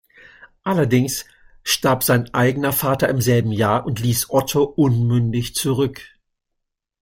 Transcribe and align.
Allerdings 0.63 1.25
starb 1.61 2.03
sein 2.03 2.33
eigener 2.33 2.73
Vater 2.73 3.07
im 3.07 3.21
selben 3.21 3.51
Jahr 3.51 3.85
und 3.85 3.99
ließ 3.99 4.31
Otto 4.31 4.63
unmündig 4.63 5.53
zurück. 5.53 6.01